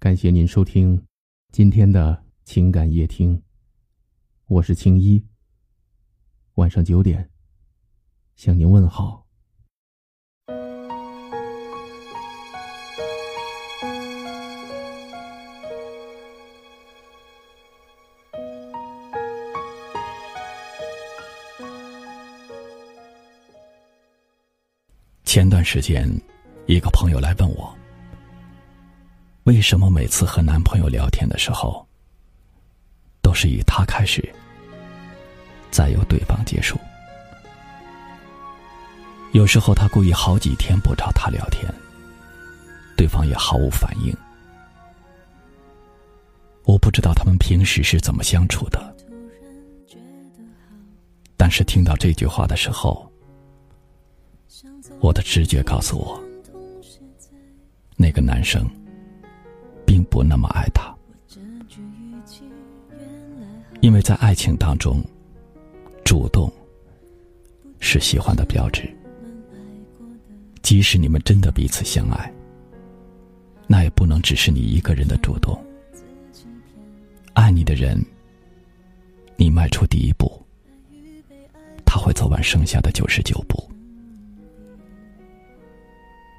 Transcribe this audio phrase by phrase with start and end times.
[0.00, 1.04] 感谢您收听
[1.50, 3.42] 今天的情感夜听，
[4.46, 5.20] 我是青衣。
[6.54, 7.28] 晚上九点
[8.36, 9.26] 向您问好。
[25.24, 26.08] 前段时间，
[26.66, 27.77] 一个朋友来问我。
[29.48, 31.88] 为什么每次和男朋友聊天的时候，
[33.22, 34.22] 都是以他开始，
[35.70, 36.78] 再由对方结束？
[39.32, 41.64] 有时候他故意好几天不找他聊天，
[42.94, 44.14] 对方也毫无反应。
[46.64, 48.94] 我不知道他们平时是怎么相处的，
[51.38, 53.10] 但是听到这句话的时候，
[55.00, 56.22] 我的直觉告诉我，
[57.96, 58.70] 那个男生。
[59.88, 60.94] 并不那么爱他，
[63.80, 65.02] 因为在爱情当中，
[66.04, 66.52] 主动
[67.80, 68.86] 是喜欢的标志。
[70.60, 72.30] 即使你们真的彼此相爱，
[73.66, 75.58] 那也不能只是你一个人的主动。
[77.32, 77.98] 爱你的人，
[79.36, 80.30] 你迈出第一步，
[81.86, 83.66] 他会走完剩下的九十九步。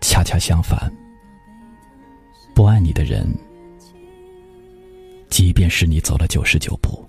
[0.00, 0.88] 恰恰相反。
[2.54, 3.26] 不爱你的人，
[5.28, 7.04] 即便是你走了九十九步，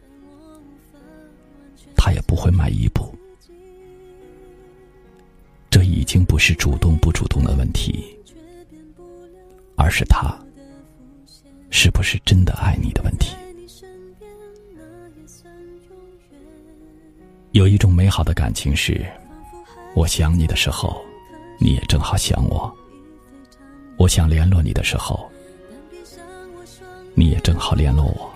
[1.96, 3.14] 他也不会迈一步。
[5.70, 8.18] 这已经不是主动不主动的问题，
[9.76, 10.34] 而是他
[11.70, 13.36] 是不是真的爱你的问题。
[17.52, 19.06] 有一种美好的感情是，
[19.94, 21.04] 我想你的时候，
[21.60, 22.72] 你也正好想我；
[23.98, 25.30] 我想联络你的时候。
[27.16, 28.32] 你也正好联络我。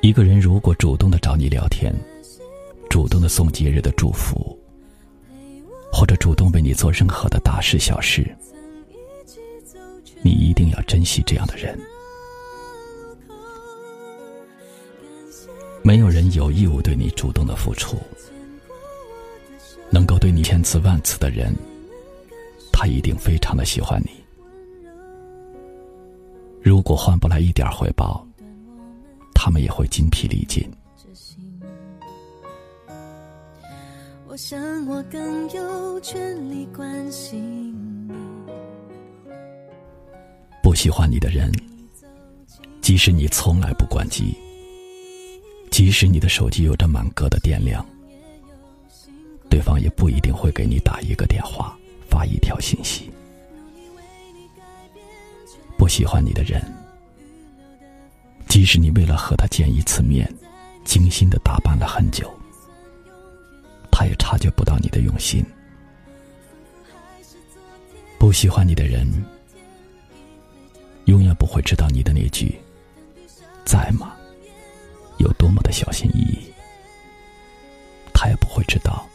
[0.00, 1.94] 一个人如果主动的找你聊天，
[2.88, 4.58] 主动的送节日的祝福，
[5.92, 8.26] 或者主动为你做任何的大事小事，
[10.22, 11.78] 你一定要珍惜这样的人。
[15.82, 17.96] 没有人有义务对你主动的付出，
[19.90, 21.54] 能够对你千次万次的人，
[22.72, 24.10] 他一定非常的喜欢你。
[26.62, 28.26] 如果换不来一点回报，
[29.34, 30.62] 他们也会筋疲力尽。
[40.62, 41.50] 不喜欢你的人，
[42.80, 44.36] 即使你从来不关机，
[45.70, 47.84] 即使你的手机有着满格的电量，
[49.48, 51.76] 对方也不一定会给你打一个电话，
[52.08, 53.10] 发一条信息。
[55.80, 56.62] 不喜欢你的人，
[58.48, 60.30] 即使你为了和他见一次面，
[60.84, 62.30] 精心的打扮了很久，
[63.90, 65.42] 他也察觉不到你的用心。
[68.18, 69.10] 不喜欢你的人，
[71.06, 72.60] 永远不会知道你的那句
[73.64, 74.14] “在吗”
[75.16, 76.52] 有多么的小心翼翼，
[78.12, 79.08] 他也不会知道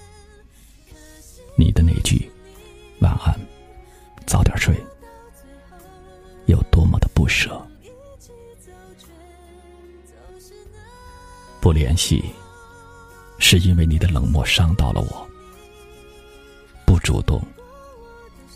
[1.55, 2.27] 你的那句
[3.01, 3.39] “晚安，
[4.25, 4.75] 早点睡”。
[7.35, 7.61] 舍，
[11.59, 12.23] 不联系，
[13.39, 15.27] 是因为你的冷漠伤到了我；
[16.85, 17.41] 不主动，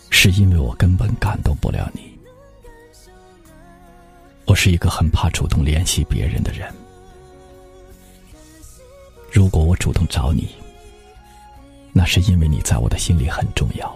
[0.09, 2.18] 是因为我根本感动不了你。
[4.45, 6.73] 我是一个很怕主动联系别人的人。
[9.29, 10.56] 如果我主动找你，
[11.91, 13.94] 那是因为你在我的心里很重要。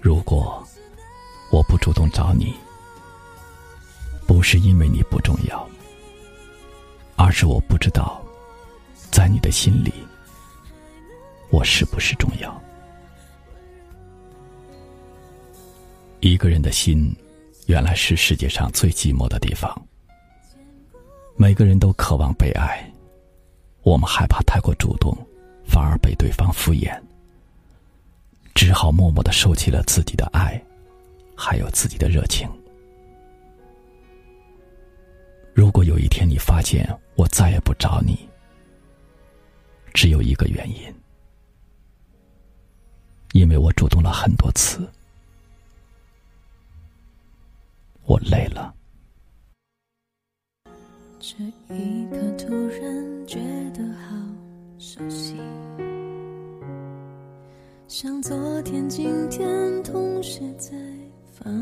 [0.00, 0.66] 如果
[1.50, 2.54] 我不主动找你，
[4.26, 5.68] 不是因为你不重要，
[7.16, 8.22] 而是我不知道，
[9.10, 9.92] 在你的心里，
[11.50, 12.62] 我是不是重要？
[16.20, 17.14] 一个人的心，
[17.66, 19.74] 原来是世界上最寂寞的地方。
[21.36, 22.84] 每个人都渴望被爱，
[23.82, 25.16] 我们害怕太过主动，
[25.64, 27.00] 反而被对方敷衍。
[28.54, 30.60] 只好默默的收起了自己的爱，
[31.40, 32.50] 还有自己的热情。
[35.54, 38.28] 如果有一天你发现我再也不找你，
[39.94, 40.92] 只有一个原因，
[43.34, 44.80] 因为我主动了很多次，
[48.04, 48.74] 我累了。
[51.20, 51.36] 这
[51.72, 53.38] 一刻突然觉
[53.70, 54.16] 得好
[54.78, 55.36] 熟悉。
[57.86, 60.97] 像昨天、今天同时在。
[61.38, 61.52] 放。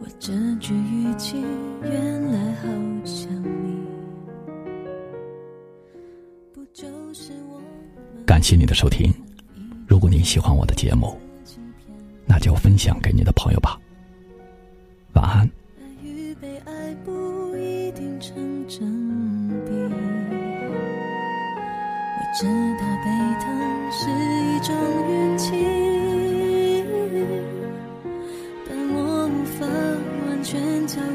[0.00, 1.44] 我这句语气
[1.82, 2.66] 原来好
[3.04, 3.86] 像你，
[6.52, 7.60] 不就是我？
[8.26, 9.12] 感谢你的收听，
[9.86, 11.16] 如果你喜欢我的节目，
[12.26, 13.78] 那就分享给你的朋友吧。
[15.14, 15.48] 晚安。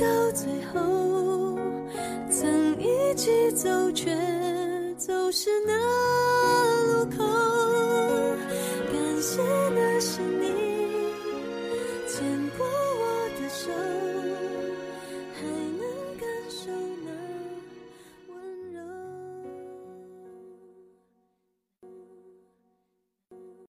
[0.00, 1.58] 到最后
[2.30, 4.10] 曾一起走却
[4.96, 5.74] 走失那
[6.86, 7.18] 路口。
[8.90, 9.42] 感谢
[9.74, 10.48] 那是你
[12.08, 12.26] 牵
[12.56, 13.70] 过我的手